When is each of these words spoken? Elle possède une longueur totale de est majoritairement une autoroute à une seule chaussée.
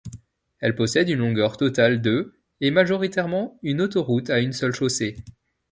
Elle 0.61 0.73
possède 0.73 1.09
une 1.09 1.19
longueur 1.19 1.57
totale 1.57 2.01
de 2.01 2.33
est 2.59 2.71
majoritairement 2.71 3.59
une 3.61 3.81
autoroute 3.81 4.31
à 4.31 4.39
une 4.39 4.51
seule 4.51 4.73
chaussée. 4.73 5.15